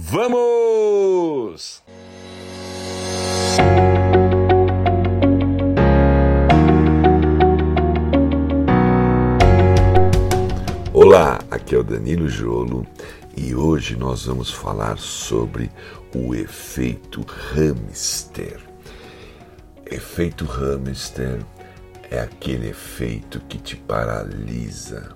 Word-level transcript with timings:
Vamos! 0.00 1.82
Olá, 10.94 11.40
aqui 11.50 11.74
é 11.74 11.78
o 11.78 11.82
Danilo 11.82 12.28
Jolo 12.28 12.86
e 13.36 13.56
hoje 13.56 13.96
nós 13.96 14.26
vamos 14.26 14.52
falar 14.52 14.98
sobre 14.98 15.68
o 16.14 16.32
efeito 16.32 17.22
hamster. 17.26 18.60
Efeito 19.84 20.44
hamster 20.44 21.40
é 22.08 22.20
aquele 22.20 22.68
efeito 22.68 23.40
que 23.48 23.58
te 23.58 23.74
paralisa, 23.74 25.08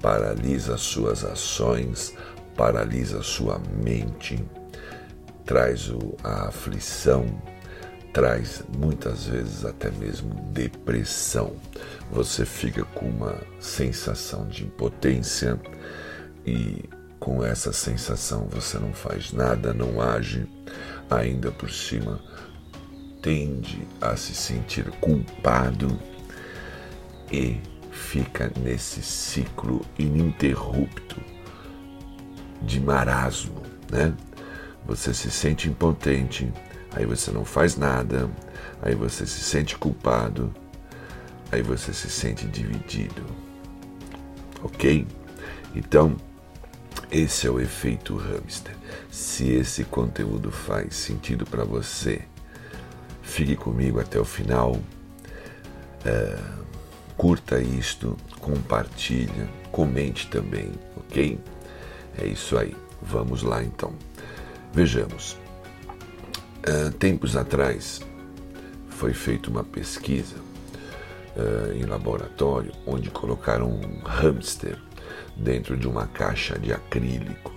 paralisa 0.00 0.76
suas 0.76 1.24
ações, 1.24 2.14
paralisa 2.56 3.22
sua 3.22 3.60
mente, 3.82 4.44
traz 5.44 5.92
a 6.22 6.48
aflição, 6.48 7.26
traz 8.12 8.62
muitas 8.76 9.26
vezes 9.26 9.64
até 9.64 9.90
mesmo 9.90 10.34
depressão. 10.52 11.56
Você 12.10 12.44
fica 12.44 12.84
com 12.84 13.06
uma 13.06 13.36
sensação 13.58 14.46
de 14.46 14.64
impotência 14.64 15.58
e 16.46 16.84
com 17.18 17.44
essa 17.44 17.72
sensação 17.72 18.48
você 18.50 18.78
não 18.78 18.92
faz 18.92 19.32
nada, 19.32 19.72
não 19.72 20.00
age, 20.00 20.46
ainda 21.10 21.50
por 21.50 21.70
cima 21.70 22.20
tende 23.22 23.86
a 24.00 24.16
se 24.16 24.34
sentir 24.34 24.90
culpado 25.00 25.96
e 27.30 27.60
fica 27.92 28.50
nesse 28.60 29.00
ciclo 29.00 29.80
ininterrupto 29.96 31.31
de 32.64 32.80
marasmo, 32.80 33.62
né? 33.90 34.12
Você 34.86 35.14
se 35.14 35.30
sente 35.30 35.68
impotente, 35.68 36.52
aí 36.92 37.06
você 37.06 37.30
não 37.30 37.44
faz 37.44 37.76
nada, 37.76 38.28
aí 38.80 38.94
você 38.94 39.26
se 39.26 39.40
sente 39.40 39.76
culpado, 39.76 40.52
aí 41.50 41.62
você 41.62 41.92
se 41.92 42.10
sente 42.10 42.46
dividido. 42.46 43.24
Ok? 44.62 45.06
Então, 45.74 46.16
esse 47.10 47.46
é 47.46 47.50
o 47.50 47.60
efeito 47.60 48.16
hamster. 48.16 48.74
Se 49.10 49.50
esse 49.50 49.84
conteúdo 49.84 50.50
faz 50.50 50.94
sentido 50.96 51.44
para 51.44 51.64
você, 51.64 52.22
fique 53.22 53.54
comigo 53.54 54.00
até 54.00 54.18
o 54.18 54.24
final. 54.24 54.72
Uh, 56.04 56.62
curta 57.16 57.60
isto, 57.60 58.16
compartilha, 58.40 59.48
comente 59.70 60.26
também, 60.28 60.72
ok? 60.96 61.38
É 62.18 62.26
isso 62.26 62.56
aí. 62.56 62.76
Vamos 63.00 63.42
lá 63.42 63.62
então. 63.62 63.92
Vejamos. 64.72 65.36
Uh, 66.66 66.90
tempos 66.92 67.36
atrás 67.36 68.00
foi 68.88 69.12
feita 69.12 69.50
uma 69.50 69.64
pesquisa 69.64 70.36
uh, 71.36 71.72
em 71.72 71.84
laboratório 71.84 72.72
onde 72.86 73.10
colocaram 73.10 73.68
um 73.68 74.02
hamster 74.04 74.78
dentro 75.36 75.76
de 75.76 75.88
uma 75.88 76.06
caixa 76.06 76.58
de 76.58 76.72
acrílico. 76.72 77.52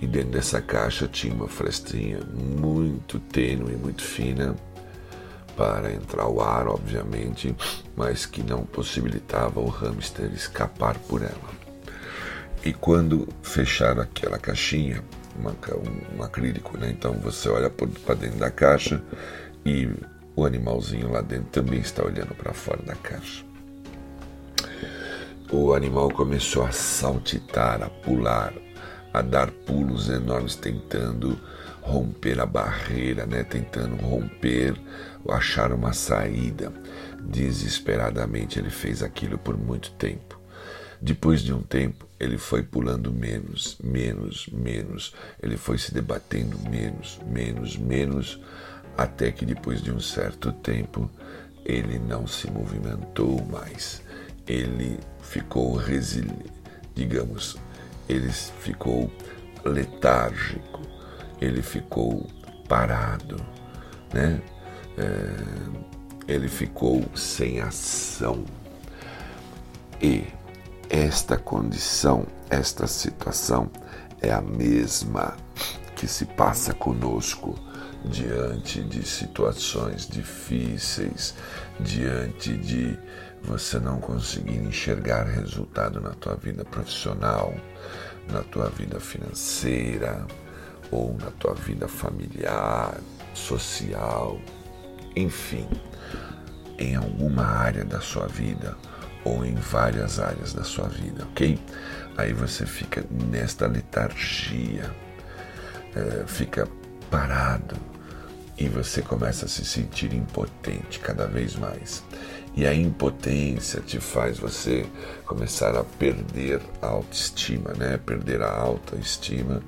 E 0.00 0.06
dentro 0.06 0.30
dessa 0.30 0.60
caixa 0.60 1.08
tinha 1.08 1.34
uma 1.34 1.48
frestinha 1.48 2.20
muito 2.20 3.18
tênue, 3.18 3.76
muito 3.76 4.02
fina, 4.02 4.54
para 5.56 5.92
entrar 5.92 6.28
o 6.28 6.40
ar, 6.40 6.68
obviamente, 6.68 7.52
mas 7.96 8.24
que 8.24 8.44
não 8.44 8.62
possibilitava 8.64 9.58
o 9.58 9.66
hamster 9.66 10.30
escapar 10.32 10.96
por 10.98 11.20
ela. 11.20 11.67
E 12.64 12.72
quando 12.72 13.28
fecharam 13.42 14.02
aquela 14.02 14.38
caixinha, 14.38 15.02
uma, 15.38 15.50
um, 15.50 16.18
um 16.18 16.22
acrílico, 16.22 16.76
né? 16.76 16.90
Então 16.90 17.14
você 17.14 17.48
olha 17.48 17.70
para 17.70 18.14
dentro 18.14 18.38
da 18.38 18.50
caixa 18.50 19.02
e 19.64 19.88
o 20.34 20.44
animalzinho 20.44 21.10
lá 21.10 21.20
dentro 21.20 21.46
também 21.46 21.80
está 21.80 22.04
olhando 22.04 22.34
para 22.34 22.52
fora 22.52 22.82
da 22.82 22.94
caixa. 22.94 23.44
O 25.50 25.72
animal 25.72 26.10
começou 26.10 26.64
a 26.64 26.72
saltitar, 26.72 27.82
a 27.82 27.88
pular, 27.88 28.52
a 29.14 29.22
dar 29.22 29.50
pulos 29.50 30.10
enormes, 30.10 30.54
tentando 30.54 31.40
romper 31.80 32.38
a 32.38 32.44
barreira, 32.44 33.24
né? 33.24 33.42
tentando 33.44 33.96
romper, 33.96 34.74
achar 35.28 35.72
uma 35.72 35.92
saída. 35.92 36.72
Desesperadamente 37.20 38.58
ele 38.58 38.70
fez 38.70 39.02
aquilo 39.02 39.38
por 39.38 39.56
muito 39.56 39.90
tempo. 39.92 40.37
Depois 41.00 41.42
de 41.42 41.52
um 41.52 41.62
tempo, 41.62 42.06
ele 42.18 42.38
foi 42.38 42.62
pulando 42.62 43.12
menos, 43.12 43.78
menos, 43.82 44.48
menos. 44.48 45.14
Ele 45.42 45.56
foi 45.56 45.78
se 45.78 45.92
debatendo 45.94 46.58
menos, 46.68 47.20
menos, 47.26 47.76
menos, 47.76 48.40
até 48.96 49.30
que 49.30 49.46
depois 49.46 49.80
de 49.80 49.92
um 49.92 50.00
certo 50.00 50.52
tempo, 50.52 51.10
ele 51.64 51.98
não 51.98 52.26
se 52.26 52.50
movimentou 52.50 53.44
mais. 53.46 54.02
Ele 54.46 54.98
ficou 55.20 55.76
resiliente, 55.76 56.52
digamos, 56.94 57.56
ele 58.08 58.30
ficou 58.32 59.12
letárgico 59.64 60.88
ele 61.40 61.62
ficou 61.62 62.26
parado, 62.68 63.36
né? 64.12 64.40
É, 64.96 66.32
ele 66.32 66.48
ficou 66.48 67.04
sem 67.14 67.60
ação. 67.60 68.44
E 70.00 70.24
esta 70.88 71.36
condição, 71.36 72.26
esta 72.48 72.86
situação 72.86 73.70
é 74.20 74.32
a 74.32 74.40
mesma 74.40 75.36
que 75.94 76.06
se 76.06 76.24
passa 76.24 76.72
conosco 76.72 77.54
diante 78.04 78.82
de 78.82 79.06
situações 79.06 80.06
difíceis, 80.06 81.34
diante 81.80 82.56
de 82.56 82.98
você 83.42 83.78
não 83.78 84.00
conseguir 84.00 84.58
enxergar 84.58 85.24
resultado 85.24 86.00
na 86.00 86.10
tua 86.10 86.36
vida 86.36 86.64
profissional, 86.64 87.54
na 88.30 88.42
tua 88.42 88.68
vida 88.68 88.98
financeira, 88.98 90.26
ou 90.90 91.14
na 91.14 91.30
tua 91.32 91.54
vida 91.54 91.86
familiar, 91.86 92.98
social, 93.34 94.40
enfim, 95.14 95.68
em 96.78 96.96
alguma 96.96 97.44
área 97.44 97.84
da 97.84 98.00
sua 98.00 98.26
vida 98.26 98.76
ou 99.28 99.44
em 99.44 99.54
várias 99.54 100.18
áreas 100.18 100.52
da 100.52 100.64
sua 100.64 100.88
vida, 100.88 101.24
ok? 101.30 101.58
Aí 102.16 102.32
você 102.32 102.64
fica 102.66 103.04
nesta 103.30 103.66
letargia, 103.66 104.90
é, 105.94 106.24
fica 106.26 106.68
parado 107.10 107.76
e 108.56 108.68
você 108.68 109.02
começa 109.02 109.46
a 109.46 109.48
se 109.48 109.64
sentir 109.64 110.12
impotente 110.14 110.98
cada 110.98 111.26
vez 111.26 111.54
mais. 111.54 112.02
E 112.56 112.66
a 112.66 112.74
impotência 112.74 113.80
te 113.80 114.00
faz 114.00 114.38
você 114.38 114.84
começar 115.24 115.76
a 115.76 115.84
perder 115.84 116.60
a 116.82 116.88
autoestima, 116.88 117.72
né? 117.74 117.98
Perder 117.98 118.42
a 118.42 118.50
autoestima, 118.50 119.62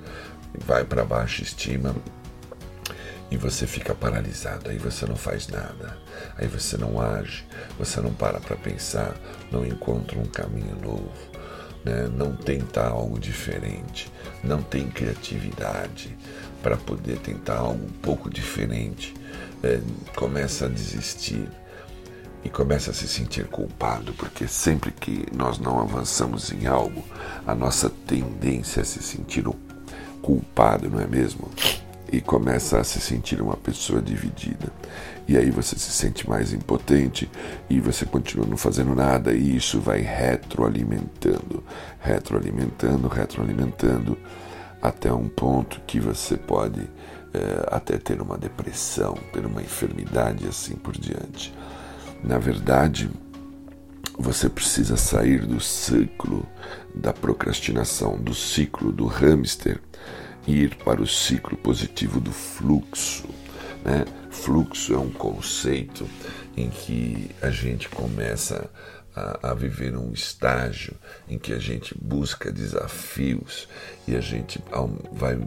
vai 0.66 0.84
para 0.84 1.04
baixa 1.04 1.42
estima 1.42 1.94
e 3.30 3.36
você 3.36 3.66
fica 3.66 3.94
paralisado, 3.94 4.70
aí 4.70 4.76
você 4.76 5.06
não 5.06 5.16
faz 5.16 5.46
nada, 5.46 5.96
aí 6.36 6.48
você 6.48 6.76
não 6.76 7.00
age, 7.00 7.46
você 7.78 8.00
não 8.00 8.12
para 8.12 8.40
para 8.40 8.56
pensar, 8.56 9.14
não 9.52 9.64
encontra 9.64 10.18
um 10.18 10.26
caminho 10.26 10.76
novo, 10.82 11.12
né? 11.84 12.10
não 12.12 12.34
tenta 12.34 12.84
algo 12.86 13.18
diferente, 13.18 14.10
não 14.42 14.62
tem 14.62 14.88
criatividade 14.88 16.16
para 16.62 16.76
poder 16.76 17.18
tentar 17.18 17.58
algo 17.58 17.84
um 17.84 18.00
pouco 18.02 18.28
diferente, 18.28 19.14
é, 19.62 19.80
começa 20.16 20.66
a 20.66 20.68
desistir 20.68 21.48
e 22.42 22.48
começa 22.48 22.90
a 22.90 22.94
se 22.94 23.06
sentir 23.06 23.46
culpado, 23.46 24.12
porque 24.14 24.48
sempre 24.48 24.90
que 24.90 25.26
nós 25.32 25.58
não 25.58 25.78
avançamos 25.78 26.50
em 26.50 26.66
algo, 26.66 27.04
a 27.46 27.54
nossa 27.54 27.90
tendência 28.06 28.80
é 28.80 28.84
se 28.84 29.02
sentir 29.02 29.44
culpado, 30.22 30.88
não 30.88 31.00
é 31.00 31.06
mesmo? 31.06 31.50
E 32.12 32.20
começa 32.20 32.78
a 32.78 32.84
se 32.84 33.00
sentir 33.00 33.40
uma 33.40 33.56
pessoa 33.56 34.02
dividida. 34.02 34.72
E 35.28 35.36
aí 35.36 35.50
você 35.50 35.78
se 35.78 35.92
sente 35.92 36.28
mais 36.28 36.52
impotente 36.52 37.30
e 37.68 37.78
você 37.78 38.04
continua 38.04 38.46
não 38.46 38.56
fazendo 38.56 38.94
nada, 38.94 39.32
e 39.32 39.56
isso 39.56 39.80
vai 39.80 40.00
retroalimentando, 40.00 41.62
retroalimentando, 42.00 43.06
retroalimentando, 43.06 44.18
até 44.82 45.12
um 45.12 45.28
ponto 45.28 45.80
que 45.86 46.00
você 46.00 46.36
pode 46.36 46.80
é, 47.32 47.68
até 47.70 47.96
ter 47.96 48.20
uma 48.20 48.36
depressão, 48.36 49.14
ter 49.32 49.46
uma 49.46 49.62
enfermidade 49.62 50.46
e 50.46 50.48
assim 50.48 50.74
por 50.74 50.96
diante. 50.96 51.54
Na 52.24 52.38
verdade, 52.38 53.08
você 54.18 54.48
precisa 54.48 54.96
sair 54.96 55.46
do 55.46 55.60
ciclo 55.60 56.46
da 56.94 57.12
procrastinação, 57.12 58.18
do 58.18 58.34
ciclo 58.34 58.92
do 58.92 59.06
hamster 59.06 59.80
ir 60.50 60.76
para 60.76 61.00
o 61.00 61.06
ciclo 61.06 61.56
positivo 61.56 62.20
do 62.20 62.32
fluxo. 62.32 63.28
Né? 63.84 64.04
Fluxo 64.30 64.94
é 64.94 64.98
um 64.98 65.10
conceito 65.10 66.08
em 66.56 66.68
que 66.68 67.30
a 67.40 67.50
gente 67.50 67.88
começa 67.88 68.68
a, 69.14 69.50
a, 69.50 69.54
viver 69.54 69.96
um 69.96 70.12
estágio 70.12 70.94
em 71.28 71.38
que 71.38 71.52
a 71.52 71.58
gente 71.58 71.96
busca 71.98 72.52
desafios 72.52 73.68
e 74.06 74.14
a 74.14 74.20
gente 74.20 74.62
vai 75.12 75.38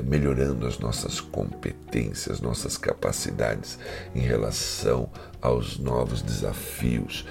melhorando 0.00 0.66
as 0.66 0.78
nossas 0.78 1.20
competências, 1.20 2.40
nossas 2.40 2.78
capacidades 2.78 3.78
em 4.14 4.20
relação 4.20 5.10
aos 5.42 5.76
novos 5.76 6.22
desafios. 6.22 7.26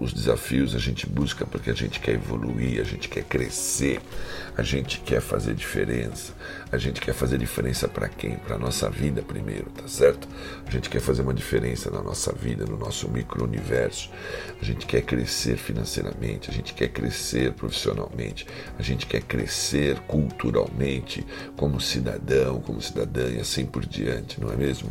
Os 0.00 0.12
desafios 0.12 0.74
a 0.74 0.78
gente 0.78 1.06
busca 1.06 1.44
porque 1.44 1.68
a 1.68 1.74
gente 1.74 1.98
quer 1.98 2.12
evoluir, 2.12 2.80
a 2.80 2.84
gente 2.84 3.08
quer 3.08 3.24
crescer, 3.24 4.00
a 4.56 4.62
gente 4.62 5.00
quer 5.00 5.20
fazer 5.20 5.52
diferença. 5.54 6.32
A 6.70 6.78
gente 6.78 7.00
quer 7.00 7.12
fazer 7.12 7.38
diferença 7.38 7.88
para 7.88 8.08
quem? 8.08 8.36
Para 8.36 8.54
a 8.56 8.58
nossa 8.58 8.88
vida 8.88 9.22
primeiro, 9.22 9.70
tá 9.70 9.86
certo? 9.88 10.28
A 10.66 10.70
gente 10.70 10.88
quer 10.88 11.00
fazer 11.00 11.22
uma 11.22 11.34
diferença 11.34 11.90
na 11.90 12.02
nossa 12.02 12.32
vida, 12.32 12.64
no 12.64 12.76
nosso 12.76 13.08
micro-universo. 13.08 14.10
A 14.60 14.64
gente 14.64 14.86
quer 14.86 15.02
crescer 15.02 15.56
financeiramente, 15.56 16.50
a 16.50 16.52
gente 16.52 16.72
quer 16.72 16.88
crescer 16.88 17.52
profissionalmente, 17.52 18.46
a 18.78 18.82
gente 18.82 19.06
quer 19.06 19.22
crescer 19.22 19.98
culturalmente, 20.00 21.26
como 21.56 21.80
cidadão, 21.80 22.05
como 22.64 22.80
cidadã 22.80 23.28
e 23.28 23.40
assim 23.40 23.66
por 23.66 23.84
diante, 23.84 24.40
não 24.40 24.52
é 24.52 24.56
mesmo? 24.56 24.90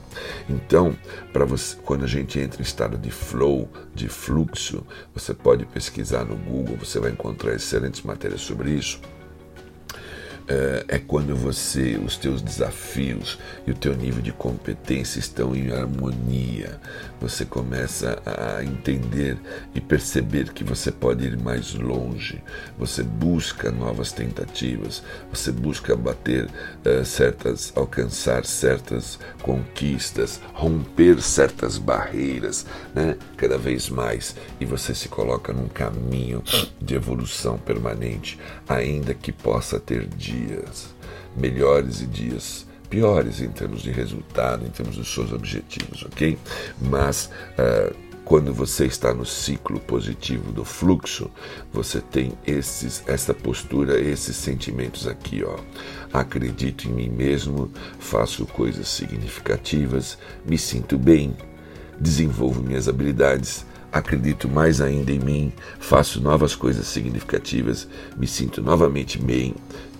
Então, 0.49 0.95
para 1.31 1.45
você, 1.45 1.75
quando 1.83 2.03
a 2.03 2.07
gente 2.07 2.39
entra 2.39 2.61
em 2.61 2.63
estado 2.63 2.97
de 2.97 3.11
flow, 3.11 3.69
de 3.93 4.07
fluxo, 4.07 4.85
você 5.13 5.33
pode 5.33 5.65
pesquisar 5.65 6.25
no 6.25 6.35
Google, 6.35 6.77
você 6.77 6.99
vai 6.99 7.11
encontrar 7.11 7.55
excelentes 7.55 8.01
matérias 8.01 8.41
sobre 8.41 8.71
isso 8.71 8.99
é, 10.47 10.85
é 10.87 10.99
quando 10.99 11.35
você, 11.35 11.99
os 12.03 12.17
teus 12.17 12.41
desafios 12.41 13.39
e 13.65 13.71
o 13.71 13.73
teu 13.73 13.95
nível 13.95 14.21
de 14.21 14.31
competência 14.31 15.19
estão 15.19 15.55
em 15.55 15.71
harmonia. 15.71 16.79
Você 17.19 17.45
começa 17.45 18.21
a 18.25 18.63
entender 18.63 19.37
e 19.73 19.81
perceber 19.81 20.51
que 20.53 20.63
você 20.63 20.91
pode 20.91 21.25
ir 21.25 21.37
mais 21.37 21.73
longe. 21.73 22.43
Você 22.77 23.01
busca 23.01 23.71
novas 23.71 24.11
tentativas. 24.11 25.01
Você 25.31 25.51
busca 25.51 25.95
bater 25.95 26.45
uh, 26.45 27.03
certas, 27.03 27.73
alcançar 27.75 28.45
certas 28.45 29.17
conquistas, 29.41 30.39
romper 30.53 31.21
certas 31.21 31.77
barreiras, 31.77 32.65
né? 32.93 33.17
Cada 33.37 33.57
vez 33.57 33.89
mais 33.89 34.35
e 34.59 34.65
você 34.65 34.93
se 34.93 35.09
coloca 35.09 35.51
num 35.51 35.67
caminho 35.67 36.43
de 36.79 36.95
evolução 36.95 37.57
permanente, 37.57 38.39
ainda 38.67 39.13
que 39.13 39.31
possa 39.31 39.79
ter 39.79 40.07
dias 40.07 40.34
dias 40.35 40.95
melhores 41.35 42.01
e 42.01 42.05
dias 42.05 42.65
piores 42.89 43.41
em 43.41 43.49
termos 43.49 43.81
de 43.81 43.91
resultado, 43.91 44.65
em 44.65 44.69
termos 44.69 44.95
dos 44.95 45.13
seus 45.13 45.31
objetivos, 45.31 46.03
ok? 46.03 46.37
Mas 46.79 47.29
uh, 47.57 47.93
quando 48.23 48.53
você 48.53 48.85
está 48.85 49.13
no 49.13 49.25
ciclo 49.25 49.79
positivo 49.79 50.51
do 50.51 50.63
fluxo, 50.63 51.29
você 51.71 51.99
tem 51.99 52.33
esses, 52.45 53.03
essa 53.05 53.33
postura, 53.33 53.99
esses 53.99 54.35
sentimentos 54.35 55.07
aqui, 55.07 55.43
ó. 55.43 55.57
Acredito 56.13 56.87
em 56.87 56.91
mim 56.91 57.09
mesmo, 57.09 57.71
faço 57.99 58.45
coisas 58.45 58.87
significativas, 58.87 60.17
me 60.45 60.57
sinto 60.57 60.97
bem, 60.97 61.35
desenvolvo 61.99 62.63
minhas 62.63 62.87
habilidades, 62.87 63.65
acredito 63.91 64.49
mais 64.49 64.81
ainda 64.81 65.11
em 65.11 65.19
mim, 65.19 65.53
faço 65.79 66.19
novas 66.19 66.55
coisas 66.55 66.87
significativas, 66.87 67.87
me 68.17 68.27
sinto 68.27 68.61
novamente 68.61 69.17
bem, 69.17 69.55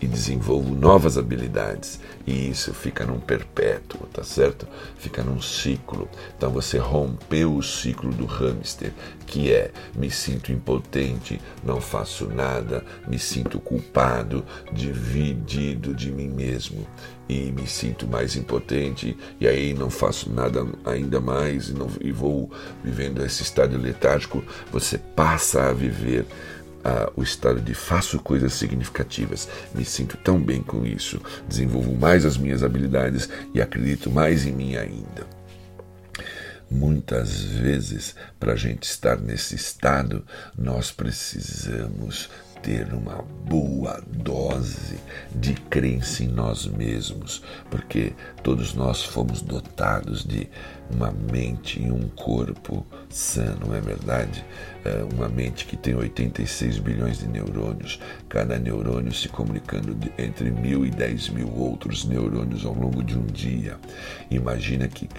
e 0.06 0.08
desenvolvo 0.08 0.76
novas 0.76 1.18
habilidades. 1.18 2.00
E 2.26 2.50
isso 2.50 2.74
fica 2.74 3.06
num 3.06 3.20
perpétuo, 3.20 4.08
tá 4.08 4.24
certo? 4.24 4.68
Fica 4.98 5.24
num 5.24 5.42
ciclo. 5.42 6.08
Então 6.38 6.52
você 6.52 6.78
rompeu 6.78 7.56
o 7.56 7.64
ciclo 7.64 8.12
do 8.12 8.26
hamster, 8.26 8.94
que 9.26 9.52
é 9.52 9.72
me 9.96 10.10
sinto 10.10 10.52
impotente, 10.52 11.42
não 11.64 11.82
faço 11.82 12.28
nada, 12.28 12.86
me 13.08 13.18
sinto 13.18 13.60
culpado, 13.60 14.46
dividido 14.72 15.94
de 15.94 16.12
mim 16.12 16.30
mesmo 16.30 16.88
e 17.28 17.52
me 17.52 17.66
sinto 17.68 18.08
mais 18.08 18.36
impotente 18.36 19.18
e 19.40 19.48
aí 19.48 19.74
não 19.74 19.90
faço 19.90 20.32
nada 20.32 20.66
ainda 20.86 21.20
mais 21.20 21.70
e, 21.70 21.74
não, 21.74 21.90
e 22.00 22.12
vou 22.12 22.52
vivendo 22.84 23.26
esse 23.26 23.42
estado 23.42 23.78
letárgico, 23.78 24.44
você 24.72 24.98
passa 24.98 25.70
a 25.70 25.74
viver 25.74 26.26
o 27.16 27.24
estado 27.24 27.60
de 27.62 27.74
faço 27.74 28.20
coisas 28.20 28.54
significativas, 28.54 29.48
me 29.74 29.84
sinto 29.84 30.18
tão 30.18 30.42
bem 30.42 30.62
com 30.62 30.86
isso, 30.86 31.22
desenvolvo 31.48 31.96
mais 31.96 32.26
as 32.26 32.38
minhas 32.38 32.64
habilidades 32.64 33.30
e 33.54 33.62
acredito 33.62 34.12
mais 34.12 34.46
em 34.46 34.52
mim 34.52 34.76
ainda. 34.76 35.26
Muitas 36.70 37.42
vezes, 37.42 38.16
para 38.40 38.54
a 38.54 38.56
gente 38.56 38.84
estar 38.84 39.18
nesse 39.18 39.56
estado, 39.56 40.26
nós 40.58 40.92
precisamos 40.92 42.30
ter 42.62 42.92
uma 42.92 43.22
boa 43.48 44.04
dose 44.08 45.00
de 45.36 45.54
crença 45.54 46.24
em 46.24 46.28
nós 46.28 46.66
mesmos, 46.66 47.44
porque 47.70 48.14
todos 48.42 48.74
nós 48.74 49.04
fomos 49.04 49.44
dotados 49.44 50.24
de 50.24 50.50
uma 50.94 51.12
mente 51.12 51.82
e 51.82 51.92
um 51.92 52.08
corpo 52.10 52.86
sã, 53.10 53.56
não 53.60 53.74
é 53.74 53.82
verdade? 53.82 54.46
É 54.84 55.04
uma 55.16 55.28
mente 55.28 55.66
que 55.66 55.76
tem 55.76 55.96
86 55.96 56.78
bilhões 56.80 57.20
de 57.20 57.28
neurônios, 57.28 58.00
cada 58.30 58.58
neurônio 58.60 59.14
se 59.14 59.30
comunicando 59.30 59.98
entre 60.18 60.52
mil 60.52 60.86
e 60.86 60.92
dez 60.92 61.30
mil 61.30 61.52
outros 61.56 62.06
neurônios 62.06 62.66
ao 62.66 62.74
longo 62.74 63.04
de 63.04 63.18
um 63.18 63.26
dia. 63.26 63.78
Imagina 64.30 64.88
que 64.88 65.10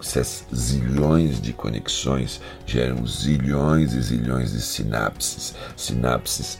essas 0.00 0.44
zilhões 0.54 1.40
de 1.40 1.52
conexões 1.52 2.40
geram 2.64 3.04
zilhões 3.06 3.94
e 3.94 4.00
zilhões 4.00 4.52
de 4.52 4.60
sinapses. 4.60 5.54
Sinapses 5.76 6.58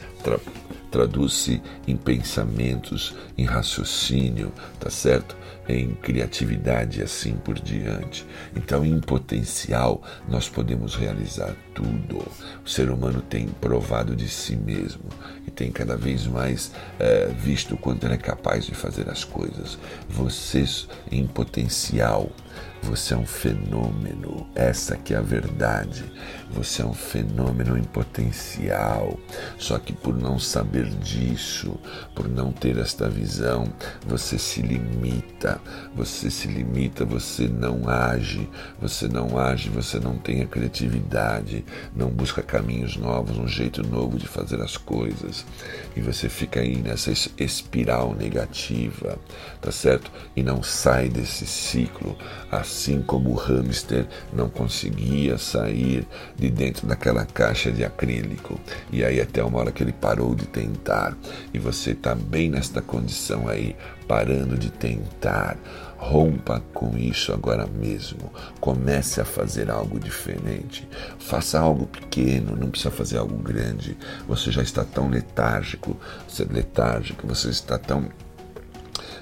traduz-se 0.89 1.61
em 1.87 1.95
pensamentos, 1.95 3.15
em 3.37 3.45
raciocínio, 3.45 4.51
tá 4.79 4.89
certo? 4.89 5.37
Em 5.67 5.93
criatividade 5.93 6.99
e 6.99 7.03
assim 7.03 7.33
por 7.33 7.59
diante. 7.59 8.25
Então, 8.55 8.83
em 8.83 8.99
potencial, 8.99 10.01
nós 10.27 10.49
podemos 10.49 10.95
realizar 10.95 11.55
tudo. 11.75 12.25
O 12.65 12.69
ser 12.69 12.89
humano 12.89 13.21
tem 13.21 13.47
provado 13.47 14.15
de 14.15 14.27
si 14.27 14.55
mesmo 14.55 15.03
e 15.47 15.51
tem 15.51 15.71
cada 15.71 15.95
vez 15.95 16.25
mais 16.25 16.71
é, 16.97 17.27
visto 17.27 17.75
o 17.75 17.77
quanto 17.77 18.05
ele 18.05 18.15
é 18.15 18.17
capaz 18.17 18.65
de 18.65 18.73
fazer 18.73 19.09
as 19.09 19.23
coisas. 19.23 19.77
Vocês, 20.09 20.87
em 21.11 21.27
potencial, 21.27 22.31
você 22.81 23.13
é 23.13 23.17
um 23.17 23.25
fenômeno, 23.25 24.47
essa 24.55 24.95
que 24.95 25.13
é 25.13 25.17
a 25.17 25.21
verdade. 25.21 26.03
Você 26.51 26.81
é 26.81 26.85
um 26.85 26.93
fenômeno 26.93 27.77
em 27.77 27.83
potencial. 27.83 29.19
Só 29.57 29.77
que 29.77 29.93
por 29.93 30.15
não 30.15 30.39
saber 30.39 30.85
disso, 30.85 31.77
por 32.15 32.27
não 32.27 32.51
ter 32.51 32.77
esta 32.77 33.07
visão, 33.07 33.71
você 34.07 34.39
se 34.39 34.61
limita. 34.61 35.61
Você 35.95 36.31
se 36.31 36.47
limita, 36.47 37.05
você 37.05 37.47
não 37.47 37.87
age. 37.87 38.49
Você 38.81 39.07
não 39.07 39.37
age, 39.37 39.69
você 39.69 39.99
não 39.99 40.17
tem 40.17 40.41
a 40.41 40.47
criatividade, 40.47 41.63
não 41.95 42.09
busca 42.09 42.41
caminhos 42.41 42.97
novos, 42.97 43.37
um 43.37 43.47
jeito 43.47 43.83
novo 43.83 44.17
de 44.17 44.27
fazer 44.27 44.61
as 44.61 44.77
coisas. 44.77 45.45
E 45.95 46.01
você 46.01 46.27
fica 46.29 46.61
aí 46.61 46.77
nessa 46.77 47.11
espiral 47.37 48.15
negativa, 48.15 49.17
tá 49.61 49.71
certo? 49.71 50.11
E 50.35 50.41
não 50.41 50.63
sai 50.63 51.09
desse 51.09 51.45
ciclo 51.45 52.17
assim 52.69 53.01
como 53.01 53.31
o 53.31 53.33
hamster 53.33 54.05
não 54.31 54.47
conseguia 54.47 55.37
sair 55.39 56.07
de 56.37 56.49
dentro 56.51 56.85
daquela 56.85 57.25
caixa 57.25 57.71
de 57.71 57.83
acrílico. 57.83 58.59
E 58.91 59.03
aí 59.03 59.19
até 59.19 59.43
uma 59.43 59.59
hora 59.59 59.71
que 59.71 59.81
ele 59.81 59.91
parou 59.91 60.35
de 60.35 60.45
tentar. 60.45 61.17
E 61.51 61.57
você 61.57 61.91
está 61.91 62.13
bem 62.13 62.49
nesta 62.49 62.79
condição 62.81 63.47
aí, 63.47 63.75
parando 64.07 64.55
de 64.55 64.69
tentar. 64.69 65.57
Rompa 65.97 66.61
com 66.73 66.97
isso 66.97 67.33
agora 67.33 67.67
mesmo. 67.67 68.31
Comece 68.61 69.19
a 69.19 69.25
fazer 69.25 69.69
algo 69.69 69.99
diferente. 69.99 70.87
Faça 71.17 71.59
algo 71.59 71.87
pequeno, 71.87 72.55
não 72.55 72.69
precisa 72.69 72.91
fazer 72.91 73.17
algo 73.17 73.35
grande. 73.37 73.97
Você 74.27 74.51
já 74.51 74.61
está 74.61 74.85
tão 74.85 75.09
letárgico, 75.09 75.97
você 76.27 76.43
é 76.43 76.47
letárgico, 76.49 77.27
você 77.27 77.49
está 77.49 77.77
tão 77.77 78.09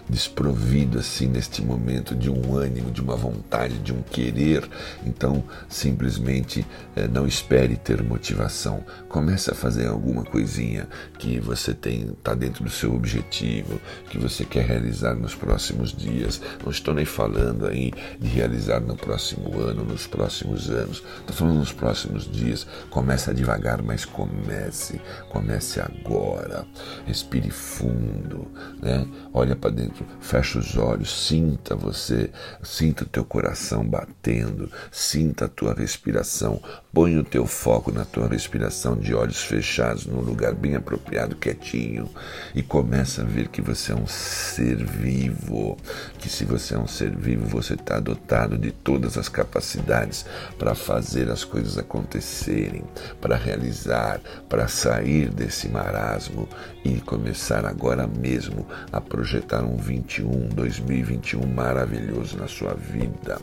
desprovido 0.09 0.99
assim 0.99 1.27
neste 1.27 1.61
momento 1.61 2.15
de 2.15 2.29
um 2.29 2.55
ânimo, 2.55 2.91
de 2.91 3.01
uma 3.01 3.15
vontade, 3.15 3.77
de 3.79 3.93
um 3.93 4.01
querer. 4.01 4.67
Então, 5.05 5.43
simplesmente 5.69 6.65
é, 6.95 7.07
não 7.07 7.27
espere 7.27 7.75
ter 7.75 8.01
motivação. 8.03 8.83
Comece 9.07 9.51
a 9.51 9.55
fazer 9.55 9.87
alguma 9.87 10.23
coisinha 10.23 10.87
que 11.17 11.39
você 11.39 11.73
tem 11.73 12.07
está 12.17 12.33
dentro 12.33 12.63
do 12.63 12.69
seu 12.69 12.93
objetivo, 12.93 13.79
que 14.09 14.17
você 14.17 14.45
quer 14.45 14.65
realizar 14.65 15.15
nos 15.15 15.35
próximos 15.35 15.93
dias. 15.93 16.41
Não 16.63 16.71
estou 16.71 16.93
nem 16.93 17.05
falando 17.05 17.67
aí 17.67 17.91
de 18.19 18.27
realizar 18.27 18.79
no 18.79 18.95
próximo 18.95 19.59
ano, 19.59 19.83
nos 19.83 20.07
próximos 20.07 20.69
anos. 20.69 21.03
Estou 21.19 21.35
falando 21.35 21.59
nos 21.59 21.73
próximos 21.73 22.29
dias. 22.29 22.67
Comece 22.89 23.33
devagar, 23.33 23.81
mas 23.81 24.05
comece. 24.05 25.01
Comece 25.29 25.79
agora. 25.79 26.65
Respire 27.05 27.49
fundo, 27.49 28.47
né? 28.81 29.07
Olha 29.33 29.55
para 29.55 29.71
dentro 29.71 29.96
certo? 29.97 30.05
Fecha 30.19 30.59
os 30.59 30.77
olhos, 30.77 31.27
sinta 31.27 31.75
você, 31.75 32.29
sinta 32.63 33.03
o 33.03 33.07
teu 33.07 33.23
coração 33.23 33.83
batendo, 33.83 34.69
sinta 34.91 35.45
a 35.45 35.47
tua 35.47 35.73
respiração, 35.73 36.61
põe 36.93 37.17
o 37.17 37.23
teu 37.23 37.45
foco 37.45 37.91
na 37.91 38.05
tua 38.05 38.27
respiração 38.27 38.95
de 38.95 39.13
olhos 39.13 39.41
fechados 39.41 40.05
num 40.05 40.21
lugar 40.21 40.53
bem 40.53 40.75
apropriado, 40.75 41.35
quietinho, 41.35 42.09
e 42.53 42.61
começa 42.61 43.21
a 43.21 43.25
ver 43.25 43.47
que 43.47 43.61
você 43.61 43.91
é 43.91 43.95
um 43.95 44.07
ser 44.07 44.83
vivo, 44.83 45.77
que 46.19 46.29
se 46.29 46.45
você 46.45 46.75
é 46.75 46.79
um 46.79 46.87
ser 46.87 47.15
vivo, 47.15 47.45
você 47.47 47.73
está 47.73 47.99
dotado 47.99 48.57
de 48.57 48.71
todas 48.71 49.17
as 49.17 49.29
capacidades 49.29 50.25
para 50.57 50.75
fazer 50.75 51.29
as 51.29 51.43
coisas 51.43 51.77
acontecerem, 51.77 52.83
para 53.21 53.35
realizar, 53.35 54.19
para 54.49 54.67
sair 54.67 55.29
desse 55.29 55.69
marasmo 55.69 56.47
e 56.83 56.99
começar 57.01 57.65
agora 57.65 58.07
mesmo 58.07 58.65
a 58.91 58.99
projetar 58.99 59.63
um 59.63 59.77
21, 59.87 60.49
2021 60.49 61.47
maravilhoso 61.47 62.37
na 62.37 62.47
sua 62.47 62.73
vida. 62.73 63.39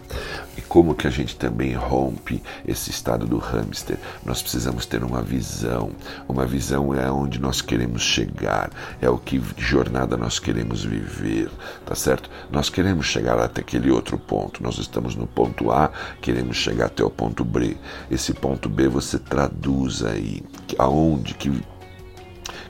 E 0.58 0.60
como 0.60 0.94
que 0.94 1.06
a 1.06 1.10
gente 1.10 1.36
também 1.36 1.72
rompe 1.72 2.42
esse 2.68 2.90
estado 2.90 3.26
do 3.26 3.38
hamster? 3.38 3.96
Nós 4.24 4.42
precisamos 4.42 4.84
ter 4.84 5.02
uma 5.02 5.22
visão. 5.22 5.90
Uma 6.28 6.44
visão 6.44 6.94
é 6.94 7.10
onde 7.10 7.40
nós 7.40 7.62
queremos 7.62 8.02
chegar, 8.02 8.70
é 9.00 9.08
o 9.08 9.16
que 9.16 9.42
jornada 9.56 10.16
nós 10.18 10.38
queremos 10.38 10.84
viver, 10.84 11.50
tá 11.86 11.94
certo? 11.94 12.28
Nós 12.50 12.68
queremos 12.68 13.06
chegar 13.06 13.38
até 13.38 13.62
aquele 13.62 13.90
outro 13.90 14.18
ponto. 14.18 14.62
Nós 14.62 14.76
estamos 14.76 15.16
no 15.16 15.26
ponto 15.26 15.70
A, 15.70 15.90
queremos 16.20 16.58
chegar 16.58 16.86
até 16.86 17.02
o 17.02 17.10
ponto 17.10 17.42
B. 17.42 17.76
Esse 18.10 18.34
ponto 18.34 18.68
B 18.68 18.86
você 18.86 19.18
traduz 19.18 20.04
aí 20.04 20.42
aonde 20.78 21.32
que 21.34 21.50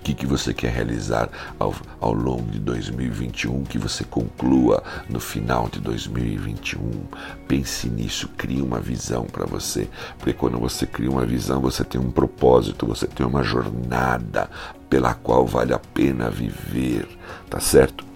que, 0.02 0.14
que 0.14 0.26
você 0.26 0.52
quer 0.52 0.73
realizar 0.73 1.28
ao, 1.59 1.75
ao 2.00 2.12
longo 2.12 2.50
de 2.50 2.59
2021, 2.59 3.64
que 3.64 3.78
você 3.78 4.04
conclua 4.04 4.83
no 5.09 5.21
final 5.21 5.69
de 5.69 5.81
2021. 5.81 7.04
Pense 7.49 7.88
nisso, 7.88 8.28
crie 8.37 8.62
uma 8.62 8.81
visão 8.81 9.25
para 9.25 9.47
você, 9.47 9.88
porque 10.19 10.33
quando 10.33 10.59
você 10.59 10.87
cria 10.87 11.11
uma 11.11 11.26
visão, 11.26 11.61
você 11.61 11.85
tem 11.85 12.00
um 12.00 12.11
propósito, 12.11 12.87
você 12.87 13.07
tem 13.07 13.26
uma 13.26 13.43
jornada 13.43 14.50
pela 14.88 15.14
qual 15.14 15.47
vale 15.47 15.73
a 15.73 15.78
pena 15.78 16.31
viver, 16.31 17.09
tá 17.50 17.61
certo? 17.61 18.13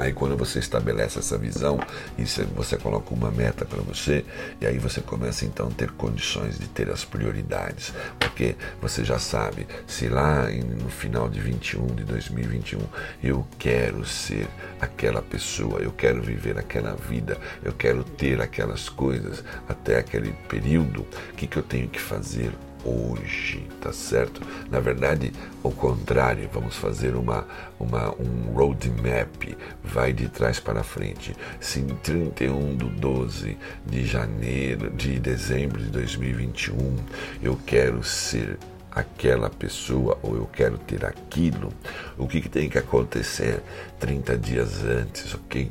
Aí 0.00 0.14
quando 0.14 0.34
você 0.34 0.58
estabelece 0.58 1.18
essa 1.18 1.36
visão 1.36 1.78
e 2.16 2.24
você 2.56 2.78
coloca 2.78 3.12
uma 3.12 3.30
meta 3.30 3.66
para 3.66 3.82
você, 3.82 4.24
e 4.58 4.66
aí 4.66 4.78
você 4.78 5.02
começa 5.02 5.44
então 5.44 5.68
a 5.68 5.70
ter 5.70 5.90
condições 5.90 6.58
de 6.58 6.66
ter 6.68 6.88
as 6.88 7.04
prioridades, 7.04 7.92
porque 8.18 8.56
você 8.80 9.04
já 9.04 9.18
sabe, 9.18 9.66
se 9.86 10.08
lá 10.08 10.48
no 10.48 10.88
final 10.88 11.28
de 11.28 11.38
21, 11.38 11.86
de 11.88 12.04
2021, 12.04 12.80
eu 13.22 13.46
quero 13.58 14.06
ser 14.06 14.48
aquela 14.80 15.20
pessoa, 15.20 15.80
eu 15.80 15.92
quero 15.92 16.22
viver 16.22 16.58
aquela 16.58 16.94
vida, 16.94 17.38
eu 17.62 17.74
quero 17.74 18.02
ter 18.02 18.40
aquelas 18.40 18.88
coisas 18.88 19.44
até 19.68 19.98
aquele 19.98 20.32
período, 20.48 21.02
o 21.02 21.34
que, 21.36 21.46
que 21.46 21.58
eu 21.58 21.62
tenho 21.62 21.88
que 21.90 22.00
fazer? 22.00 22.50
Hoje, 22.84 23.66
tá 23.80 23.92
certo? 23.92 24.40
Na 24.70 24.80
verdade, 24.80 25.32
ao 25.62 25.70
contrário, 25.70 26.48
vamos 26.52 26.76
fazer 26.76 27.14
uma, 27.14 27.46
uma, 27.78 28.10
um 28.14 28.52
roadmap, 28.52 29.56
vai 29.82 30.12
de 30.12 30.28
trás 30.28 30.58
para 30.58 30.82
frente. 30.82 31.34
Se 31.60 31.80
em 31.80 31.88
31 31.88 32.76
de 32.76 32.84
12 32.84 33.58
de 33.86 34.06
janeiro, 34.06 34.90
de 34.90 35.18
dezembro 35.18 35.80
de 35.80 35.90
2021, 35.90 36.96
eu 37.42 37.58
quero 37.66 38.02
ser 38.02 38.58
aquela 38.90 39.48
pessoa 39.48 40.18
ou 40.22 40.36
eu 40.36 40.46
quero 40.46 40.76
ter 40.78 41.04
aquilo, 41.04 41.72
o 42.18 42.26
que, 42.26 42.40
que 42.40 42.48
tem 42.48 42.68
que 42.68 42.78
acontecer? 42.78 43.62
30 43.98 44.38
dias 44.38 44.82
antes, 44.82 45.34
ok? 45.34 45.68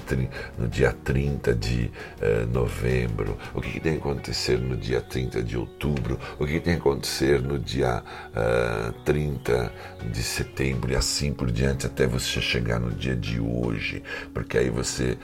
No 0.57 0.67
dia 0.67 0.95
30 1.03 1.53
de 1.55 1.91
uh, 2.21 2.45
novembro, 2.53 3.37
o 3.53 3.61
que, 3.61 3.71
que, 3.71 3.79
tem 3.79 3.93
que 3.93 3.99
acontecer 3.99 4.59
no 4.59 4.77
dia 4.77 5.01
30 5.01 5.43
de 5.43 5.57
outubro, 5.57 6.19
o 6.37 6.45
que, 6.45 6.53
que 6.53 6.59
tem 6.59 6.75
que 6.75 6.79
acontecer 6.79 7.41
no 7.41 7.57
dia 7.57 8.03
uh, 8.03 8.89
eh, 8.89 8.93
30 9.03 9.71
de 10.11 10.23
setembro 10.23 10.91
e 10.91 10.95
assim 10.95 11.33
por 11.33 11.51
diante, 11.51 11.87
até 11.87 12.05
você 12.05 12.39
chegar 12.39 12.79
no 12.79 12.91
dia 12.91 13.15
de 13.15 13.39
hoje, 13.39 14.03
porque 14.33 14.57
aí 14.57 14.69
você 14.69 15.17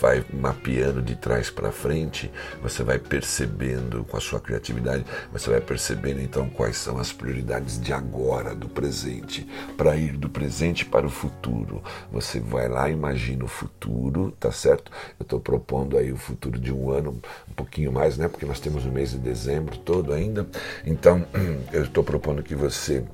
vai 0.00 0.24
mapeando 0.32 1.02
de 1.02 1.16
trás 1.16 1.50
para 1.50 1.72
frente, 1.72 2.30
você 2.62 2.82
vai 2.82 2.98
percebendo 2.98 4.04
com 4.04 4.16
a 4.16 4.20
sua 4.20 4.40
criatividade, 4.40 5.04
você 5.32 5.50
vai 5.50 5.60
percebendo 5.60 6.20
então 6.20 6.48
quais 6.48 6.76
são 6.76 6.98
as 6.98 7.12
prioridades 7.12 7.41
de 7.80 7.92
agora, 7.92 8.54
do 8.54 8.68
presente, 8.68 9.46
para 9.76 9.96
ir 9.96 10.16
do 10.16 10.28
presente 10.28 10.84
para 10.84 11.06
o 11.06 11.10
futuro. 11.10 11.82
Você 12.10 12.40
vai 12.40 12.68
lá, 12.68 12.88
imagina 12.88 13.44
o 13.44 13.48
futuro, 13.48 14.32
tá 14.38 14.50
certo? 14.50 14.90
Eu 15.18 15.24
estou 15.24 15.40
propondo 15.40 15.96
aí 15.96 16.12
o 16.12 16.16
futuro 16.16 16.58
de 16.58 16.72
um 16.72 16.90
ano, 16.90 17.20
um 17.50 17.54
pouquinho 17.54 17.92
mais, 17.92 18.16
né? 18.16 18.28
Porque 18.28 18.46
nós 18.46 18.60
temos 18.60 18.84
o 18.84 18.90
mês 18.90 19.10
de 19.10 19.18
dezembro 19.18 19.76
todo 19.78 20.12
ainda. 20.12 20.46
Então, 20.84 21.24
eu 21.72 21.84
estou 21.84 22.04
propondo 22.04 22.42
que 22.42 22.54
você 22.54 23.04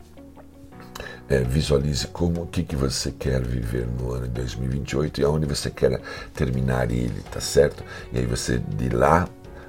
é, 1.28 1.40
visualize 1.40 2.06
como 2.06 2.42
o 2.42 2.46
que, 2.46 2.62
que 2.62 2.74
você 2.74 3.12
quer 3.12 3.42
viver 3.42 3.86
no 3.86 4.12
ano 4.12 4.26
de 4.26 4.34
2028 4.34 5.20
e 5.20 5.24
aonde 5.24 5.46
você 5.46 5.70
quer 5.70 6.00
terminar 6.34 6.90
ele, 6.90 7.22
tá 7.30 7.40
certo? 7.40 7.84
E 8.12 8.18
aí 8.18 8.26
você 8.26 8.58
de 8.58 8.88
lá 8.88 9.28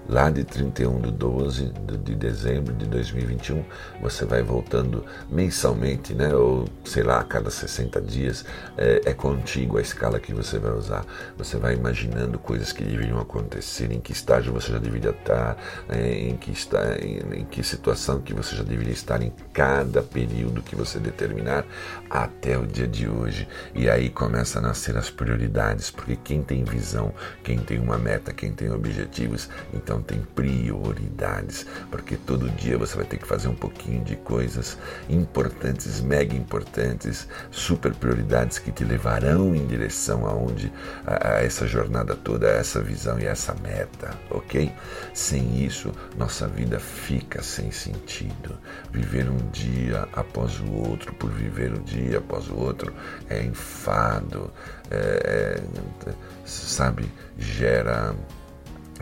lá 0.10 0.30
de 0.32 0.44
31 0.44 1.02
de 1.02 1.12
12 1.12 1.72
de 2.04 2.16
dezembro 2.16 2.74
de 2.74 2.86
2021, 2.88 3.64
você 4.02 4.26
vai 4.26 4.42
voltando 4.42 5.06
mensalmente, 5.30 6.14
né? 6.14 6.34
ou 6.34 6.66
sei 6.84 7.04
lá, 7.04 7.20
a 7.20 7.24
cada 7.24 7.52
60 7.52 8.02
dias, 8.02 8.44
é, 8.76 9.02
é 9.06 9.14
contigo 9.14 9.78
a 9.78 9.82
escala 9.82 10.20
que 10.20 10.34
você 10.34 10.58
vai 10.58 10.72
usar. 10.72 11.06
Você 11.38 11.58
vai 11.58 11.76
imaginando 11.76 12.40
coisas 12.40 12.72
que 12.72 12.84
deveriam 12.84 13.20
acontecer, 13.20 13.92
em 13.92 14.00
que 14.00 14.12
estágio 14.12 14.52
você 14.52 14.72
já 14.72 14.80
deveria 14.80 15.12
estar, 15.12 15.58
é, 15.88 16.12
em, 16.12 16.36
que 16.36 16.52
está, 16.52 16.98
em, 17.00 17.42
em 17.42 17.46
que 17.46 17.64
situação 17.64 18.20
que 18.20 18.34
você 18.34 18.56
já 18.56 18.64
deveria 18.64 18.94
estar 18.94 19.22
em 19.22 19.32
cada 19.54 20.02
período 20.02 20.64
que 20.64 20.76
você 20.76 20.98
determinar 20.98 21.66
até 22.10 22.58
o 22.58 22.66
dia 22.66 22.88
de 22.88 23.08
hoje. 23.08 23.48
E 23.76 23.88
aí 23.88 24.10
começa 24.10 24.58
a 24.58 24.62
nascer 24.62 24.98
as 24.98 25.10
prioridades, 25.12 25.92
porque 25.92 26.16
quem 26.16 26.42
tem 26.42 26.64
visão, 26.64 27.14
quem 27.44 27.60
tem 27.60 27.78
uma 27.80 27.98
meta, 27.98 28.34
quem 28.34 28.52
tem 28.52 28.72
objetivos, 28.72 29.50
então 29.74 29.99
tem 30.02 30.22
prioridades, 30.36 31.66
porque 31.90 32.16
todo 32.16 32.50
dia 32.52 32.78
você 32.78 32.96
vai 32.96 33.06
ter 33.06 33.18
que 33.18 33.28
fazer 33.28 33.48
um 33.48 33.56
pouquinho 33.56 34.04
de 34.04 34.16
coisas 34.16 34.78
importantes, 35.10 36.02
mega 36.02 36.36
importantes, 36.36 37.28
super 37.52 37.94
prioridades 37.94 38.60
que 38.60 38.72
te 38.72 38.84
levarão 38.84 39.56
em 39.56 39.66
direção 39.66 40.26
aonde 40.26 40.72
a, 41.06 41.36
a 41.36 41.44
essa 41.44 41.68
jornada 41.68 42.16
toda, 42.16 42.48
a 42.48 42.52
essa 42.52 42.82
visão 42.82 43.20
e 43.20 43.26
essa 43.26 43.54
meta, 43.56 44.12
ok? 44.30 44.72
Sem 45.14 45.64
isso, 45.64 45.92
nossa 46.18 46.48
vida 46.48 46.80
fica 46.80 47.42
sem 47.42 47.72
sentido. 47.72 48.58
Viver 48.92 49.30
um 49.30 49.50
dia 49.52 50.08
após 50.14 50.60
o 50.60 50.72
outro, 50.72 51.14
por 51.14 51.32
viver 51.32 51.74
um 51.74 51.84
dia 51.84 52.20
após 52.20 52.50
o 52.50 52.56
outro, 52.56 52.94
é 53.30 53.44
enfado, 53.44 54.52
é, 54.92 55.62
é, 56.08 56.14
sabe, 56.46 57.12
gera 57.38 58.16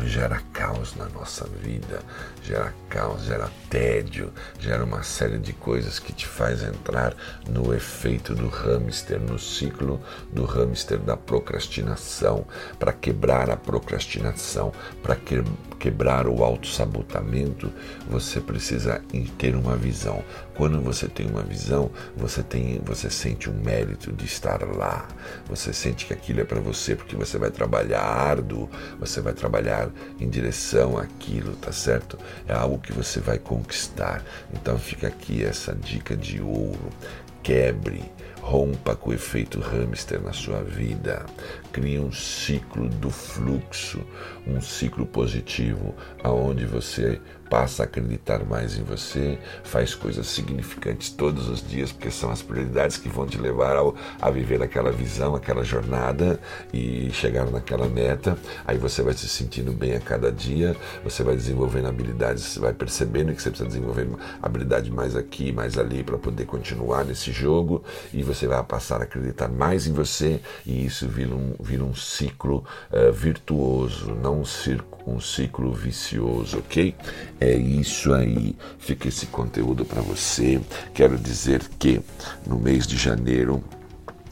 gera 0.06 0.42
caos 0.54 0.96
na 0.96 1.06
nossa 1.10 1.46
vida, 1.48 2.02
gera 2.44 2.74
caos, 2.90 3.24
gera 3.24 3.50
tédio, 3.70 4.32
gera 4.60 4.84
uma 4.84 5.04
série 5.04 5.40
de 5.40 5.54
coisas 5.54 6.00
que 6.00 6.14
te 6.14 6.28
faz 6.28 6.62
entrar 6.62 7.16
no 7.50 7.74
efeito 7.74 8.36
do 8.36 8.48
hamster, 8.48 9.20
no 9.20 9.40
ciclo 9.40 10.02
do 10.32 10.46
hamster 10.46 11.00
da 11.00 11.18
procrastinação. 11.18 12.46
Para 12.78 12.94
quebrar 12.94 13.50
a 13.50 13.58
procrastinação, 13.58 14.72
para 15.02 15.16
que, 15.16 15.44
quebrar 15.80 16.28
o 16.28 16.44
autossabotamento, 16.44 17.72
você 18.10 18.40
precisa 18.40 19.02
ter 19.38 19.56
uma 19.56 19.76
visão. 19.76 20.24
Quando 20.56 20.82
você 20.82 21.08
tem 21.08 21.28
uma 21.28 21.44
visão, 21.44 21.92
você 22.16 22.42
tem, 22.42 22.82
você 22.84 23.10
sente 23.10 23.50
um 23.50 23.54
mérito 23.54 24.12
de 24.12 24.26
estar 24.26 24.64
lá. 24.64 25.08
Você 25.48 25.72
sente 25.72 26.06
que 26.06 26.14
aquilo 26.14 26.42
é 26.42 26.44
para 26.44 26.60
você 26.60 26.96
porque 26.96 27.16
você 27.16 27.38
vai 27.38 27.52
trabalhar 27.52 28.02
árduo, 28.02 28.70
você 29.00 29.22
vai 29.22 29.34
trabalhar 29.34 29.90
em 30.20 30.28
direção 30.28 30.98
àquilo, 30.98 31.56
tá 31.56 31.72
certo? 31.72 32.18
É 32.48 32.54
algo 32.54 32.80
que 32.80 32.92
você 32.92 33.20
vai 33.20 33.38
conquistar. 33.38 34.24
Então 34.54 34.78
fica 34.80 35.08
aqui 35.08 35.44
essa 35.44 35.76
dica 35.76 36.16
de 36.16 36.42
ouro. 36.42 36.90
Quebre, 37.44 38.04
rompa 38.42 38.96
com 38.96 39.10
o 39.10 39.14
efeito 39.14 39.60
hamster 39.60 40.22
na 40.22 40.34
sua 40.34 40.64
vida. 40.64 41.26
Crie 41.72 42.00
um 42.00 42.12
ciclo 42.12 42.88
do 42.88 43.10
fluxo, 43.10 44.02
um 44.46 44.62
ciclo 44.62 45.06
positivo, 45.06 45.94
aonde 46.24 46.66
você 46.66 47.20
passa 47.50 47.84
a 47.84 47.86
acreditar 47.86 48.44
mais 48.46 48.78
em 48.78 48.84
você, 48.84 49.38
faz 49.64 49.94
coisas 49.96 50.28
significantes 50.28 51.10
todos 51.10 51.50
os 51.50 51.68
dias, 51.68 51.92
porque 51.92 52.12
são 52.12 52.32
as 52.32 52.42
prioridades 52.42 52.98
que 52.98 53.10
vão 53.10 53.26
te 53.26 53.38
levar 53.38 53.76
ao, 53.76 53.96
a 54.22 54.30
viver 54.30 54.62
aquela 54.62 54.92
visão, 54.92 55.36
aquela 55.36 55.64
jornada 55.64 56.40
e 56.74 57.10
chegar 57.12 57.46
naquela 57.50 57.88
meta. 57.88 58.38
Aí 58.66 58.78
você 58.78 59.02
vai 59.02 59.14
se 59.14 59.28
sentindo 59.28 59.72
bem 59.72 59.96
a 59.96 60.00
cada 60.00 60.32
dia, 60.32 60.76
você 61.04 61.24
vai 61.24 61.36
desenvolvendo 61.36 61.88
habilidades, 61.88 62.44
você 62.44 62.60
vai 62.60 62.74
percebendo 62.74 63.34
que 63.34 63.42
você 63.42 63.50
precisa 63.50 63.70
desenvolver 63.70 64.08
habilidade 64.42 64.92
mais 64.92 65.16
aqui, 65.16 65.52
mais 65.52 65.78
ali 65.78 66.04
para 66.04 66.18
poder 66.18 66.46
continuar 66.46 67.06
nesse 67.06 67.32
jogo 67.32 67.84
e 68.14 68.24
você 68.24 68.48
vai 68.48 68.62
passar 68.64 69.02
a 69.02 69.04
acreditar 69.04 69.48
mais 69.48 69.88
em 69.88 69.94
você 69.94 70.40
e 70.66 70.86
isso 70.86 71.08
vira 71.08 71.34
um, 71.34 71.54
vira 71.60 71.84
um 71.84 71.96
ciclo 71.96 72.64
uh, 72.92 73.12
virtuoso, 73.12 74.14
não 74.16 74.42
um, 74.42 74.46
circo, 74.46 75.00
um 75.10 75.20
ciclo 75.20 75.74
vicioso, 75.74 76.60
ok? 76.60 76.96
É 77.40 77.56
isso 77.56 78.14
aí. 78.14 78.56
Fica 78.80 79.08
esse 79.08 79.28
conteúdo 79.28 79.86
para 79.86 80.02
você. 80.02 80.60
Quero 80.94 81.18
dizer 81.18 81.62
que 81.78 82.02
no 82.46 82.58
mês 82.58 82.88
de 82.88 82.98
janeiro 82.98 83.64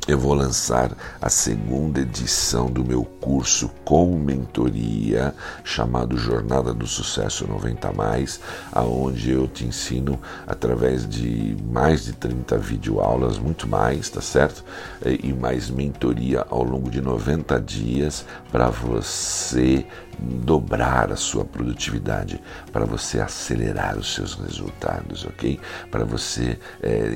eu 0.08 0.20
vou 0.20 0.36
lançar 0.36 0.96
a 1.20 1.30
segunda 1.30 2.00
edição 2.00 2.68
do 2.68 2.86
meu 2.86 3.04
curso 3.04 3.72
com 3.84 4.16
mentoria 4.20 5.34
chamado 5.64 6.16
Jornada 6.16 6.76
do 6.76 6.86
Sucesso 6.86 7.48
90 7.48 7.92
mais, 7.92 8.40
aonde 8.72 9.32
eu 9.32 9.48
te 9.48 9.66
ensino 9.66 10.20
através 10.46 11.10
de 11.10 11.58
mais 11.72 12.06
de 12.06 12.14
30 12.14 12.56
videoaulas, 12.60 13.40
muito 13.40 13.68
mais, 13.68 14.08
tá 14.08 14.22
certo? 14.22 14.64
E 15.04 15.34
mais 15.34 15.72
mentoria 15.72 16.46
ao 16.52 16.62
longo 16.62 16.92
de 16.92 17.02
90 17.02 17.60
dias 17.60 18.26
para 18.52 18.70
você 18.70 19.88
dobrar 20.20 21.12
a 21.12 21.16
sua 21.16 21.46
produtividade, 21.46 22.42
para 22.72 22.86
você 22.86 23.20
acelerar 23.20 23.98
os 23.98 24.14
seus 24.14 24.36
resultados, 24.36 25.26
ok? 25.26 25.60
Para 25.92 26.06
você 26.06 26.58
é, 26.82 27.10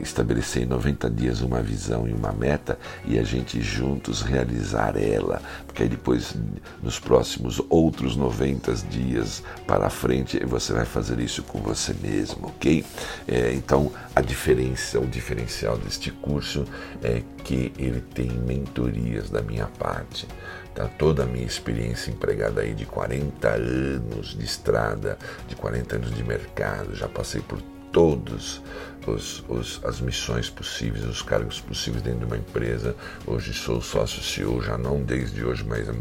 estabelecer 0.00 0.62
em 0.62 0.66
90 0.66 1.10
dias 1.10 1.40
uma 1.40 1.62
visão 1.62 2.08
e 2.08 2.12
uma 2.12 2.32
meta 2.32 2.78
e 3.04 3.18
a 3.18 3.22
gente 3.22 3.60
juntos 3.60 4.22
realizar 4.22 4.96
ela, 4.96 5.40
porque 5.66 5.82
aí 5.82 5.88
depois, 5.88 6.34
nos 6.82 6.98
próximos 6.98 7.60
outros 7.68 8.16
90 8.16 8.74
dias 8.90 9.42
para 9.66 9.88
frente, 9.90 10.44
você 10.44 10.72
vai 10.72 10.84
fazer 10.84 11.18
isso 11.20 11.42
com 11.42 11.60
você 11.60 11.94
mesmo, 11.94 12.48
ok? 12.48 12.84
É, 13.26 13.52
então, 13.52 13.92
a 14.14 14.20
diferença, 14.20 14.98
o 14.98 15.06
diferencial 15.06 15.78
deste 15.78 16.10
curso 16.10 16.64
é 17.02 17.22
que 17.44 17.72
ele 17.78 18.00
tem 18.00 18.30
mentorias 18.30 19.30
da 19.30 19.42
minha 19.42 19.66
parte. 19.66 20.26
Tá? 20.74 20.88
Toda 20.98 21.24
a 21.24 21.26
minha 21.26 21.46
experiência 21.46 22.10
empregada 22.10 22.60
aí 22.60 22.74
de 22.74 22.86
40 22.86 23.48
anos 23.48 24.36
de 24.36 24.44
estrada, 24.44 25.18
de 25.48 25.56
40 25.56 25.96
anos 25.96 26.14
de 26.14 26.22
mercado, 26.22 26.94
já 26.94 27.08
passei 27.08 27.40
por 27.40 27.60
todos 27.92 28.62
os, 29.06 29.44
os, 29.48 29.80
as 29.84 30.00
missões 30.00 30.50
possíveis, 30.50 31.04
os 31.04 31.22
cargos 31.22 31.60
possíveis 31.60 32.02
dentro 32.02 32.20
de 32.20 32.24
uma 32.26 32.36
empresa. 32.36 32.94
Hoje 33.26 33.54
sou 33.54 33.80
sócio 33.80 34.22
CEO, 34.22 34.62
já 34.62 34.76
não 34.76 35.02
desde 35.02 35.44
hoje, 35.44 35.64
mas 35.64 35.88
há 35.88 35.94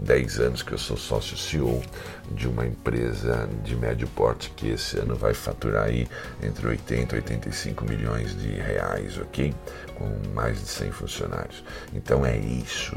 10 0.00 0.40
anos 0.40 0.62
que 0.62 0.72
eu 0.72 0.78
sou 0.78 0.96
sócio 0.96 1.36
CEO 1.36 1.82
de 2.30 2.48
uma 2.48 2.66
empresa 2.66 3.48
de 3.62 3.76
médio 3.76 4.08
porte 4.08 4.50
que 4.50 4.68
esse 4.68 4.98
ano 4.98 5.14
vai 5.14 5.34
faturar 5.34 5.84
aí 5.84 6.08
entre 6.42 6.66
80 6.66 7.14
e 7.14 7.18
85 7.18 7.84
milhões 7.84 8.36
de 8.40 8.48
reais, 8.48 9.18
ok? 9.18 9.52
Com 9.96 10.10
mais 10.32 10.60
de 10.60 10.68
100 10.68 10.92
funcionários. 10.92 11.62
Então 11.92 12.24
é 12.24 12.38
isso. 12.38 12.96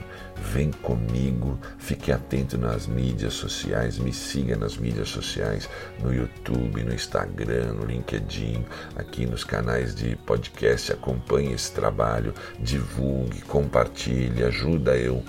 Vem 0.54 0.72
comigo, 0.72 1.60
fique 1.78 2.12
atento 2.12 2.58
nas 2.58 2.88
mídias 2.88 3.34
sociais, 3.34 3.98
me 3.98 4.12
siga 4.12 4.56
nas 4.56 4.78
mídias 4.78 5.10
sociais, 5.10 5.70
no 6.02 6.14
YouTube, 6.14 6.84
no 6.84 6.94
Instagram, 6.94 7.74
no 7.74 7.86
LinkedIn, 7.86 8.66
aqui 8.96 9.26
nos 9.34 9.44
canais 9.44 9.96
de 9.96 10.16
podcast. 10.16 10.94
Acompanhe 10.94 11.54
esse 11.54 11.72
trabalho, 11.72 12.34
divulgue, 12.60 13.42
compartilhe, 13.42 14.44
ajuda 14.44 14.96
eu. 14.96 15.24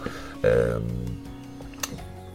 Um, 0.45 1.34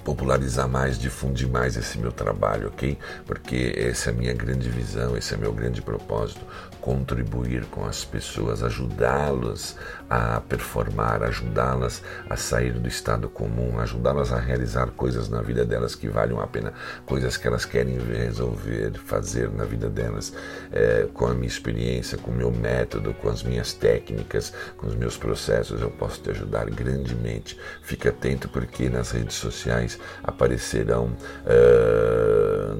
popularizar 0.03 0.67
mais, 0.67 0.97
difundir 0.97 1.47
mais 1.47 1.75
esse 1.77 1.97
meu 1.97 2.11
trabalho, 2.11 2.67
ok? 2.67 2.97
Porque 3.25 3.73
essa 3.77 4.09
é 4.09 4.13
a 4.13 4.15
minha 4.15 4.33
grande 4.33 4.69
visão, 4.69 5.17
esse 5.17 5.33
é 5.33 5.37
meu 5.37 5.53
grande 5.53 5.81
propósito, 5.81 6.45
contribuir 6.81 7.65
com 7.65 7.85
as 7.85 8.05
pessoas, 8.05 8.63
ajudá-las 8.63 9.75
a 10.09 10.41
performar, 10.41 11.23
ajudá-las 11.23 12.01
a 12.29 12.35
sair 12.35 12.73
do 12.73 12.87
estado 12.87 13.29
comum, 13.29 13.79
ajudá-las 13.79 14.31
a 14.31 14.39
realizar 14.39 14.87
coisas 14.91 15.29
na 15.29 15.41
vida 15.41 15.65
delas 15.65 15.95
que 15.95 16.07
valham 16.07 16.39
a 16.39 16.47
pena, 16.47 16.73
coisas 17.05 17.37
que 17.37 17.47
elas 17.47 17.65
querem 17.65 17.97
resolver, 17.99 18.93
fazer 18.97 19.51
na 19.51 19.65
vida 19.65 19.89
delas, 19.89 20.33
é, 20.71 21.07
com 21.13 21.27
a 21.27 21.33
minha 21.33 21.47
experiência, 21.47 22.17
com 22.17 22.31
o 22.31 22.35
meu 22.35 22.51
método, 22.51 23.13
com 23.13 23.29
as 23.29 23.43
minhas 23.43 23.73
técnicas, 23.73 24.53
com 24.77 24.87
os 24.87 24.95
meus 24.95 25.17
processos, 25.17 25.81
eu 25.81 25.91
posso 25.91 26.21
te 26.21 26.29
ajudar 26.31 26.69
grandemente. 26.69 27.59
Fique 27.81 28.07
atento 28.07 28.49
porque 28.49 28.89
nas 28.89 29.11
redes 29.11 29.35
sociais 29.35 29.88
aparecerão 30.23 31.15
uh, 31.45 32.75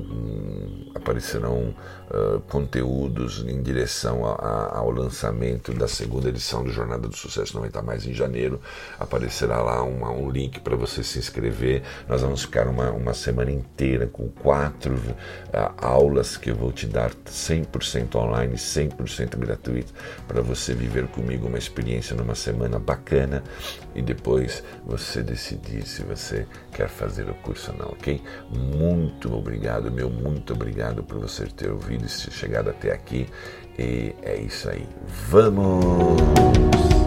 aparecerão 0.94 1.74
uh, 2.10 2.40
conteúdos 2.42 3.44
em 3.48 3.62
direção 3.62 4.26
a, 4.26 4.34
a, 4.34 4.78
ao 4.80 4.92
lançamento 4.92 5.74
da 5.74 5.88
segunda 5.88 6.30
edição 6.30 6.64
do 6.64 6.72
Jornada 6.72 7.08
do 7.08 7.16
Sucesso 7.16 7.56
90 7.56 7.82
Mais 7.82 8.06
em 8.06 8.14
janeiro. 8.14 8.60
Aparecerá 9.00 9.62
lá 9.62 9.84
uma, 9.84 10.12
um 10.12 10.30
link 10.30 10.60
para 10.60 10.76
você 10.76 11.04
se 11.04 11.20
inscrever. 11.20 11.84
Nós 12.08 12.22
vamos 12.22 12.42
ficar 12.44 12.68
uma, 12.68 12.92
uma 12.92 13.14
semana 13.14 13.52
inteira 13.52 14.08
com 14.08 14.30
quatro 14.30 14.94
uh, 14.96 15.74
aulas 15.78 16.38
que 16.38 16.52
eu 16.52 16.56
vou 16.56 16.72
te 16.72 16.88
dar 16.88 17.12
100% 17.12 18.16
online, 18.16 18.56
100% 18.56 19.38
gratuito, 19.38 19.94
para 20.28 20.42
você 20.42 20.74
viver 20.74 21.08
comigo 21.08 21.48
uma 21.48 21.58
experiência 21.58 22.16
numa 22.16 22.36
semana 22.36 22.80
bacana 22.80 23.44
e 23.96 24.02
depois 24.02 24.64
você 24.86 25.22
decidir 25.22 25.86
se 25.86 26.04
você 26.04 26.46
quer 26.72 26.90
fazer 26.90 27.30
o 27.30 27.34
curso 27.36 27.72
ou 27.72 27.78
não, 27.78 27.88
ok? 27.88 28.22
Muito 28.50 29.34
obrigado, 29.34 29.92
meu 29.92 30.10
muito 30.10 30.54
obrigado 30.80 31.04
por 31.04 31.20
você 31.20 31.46
ter 31.46 31.70
ouvido 31.70 32.06
e 32.06 32.10
chegado 32.10 32.70
até 32.70 32.94
aqui. 32.94 33.28
E 33.78 34.16
é 34.24 34.38
isso 34.38 34.70
aí. 34.70 34.88
Vamos! 35.30 36.99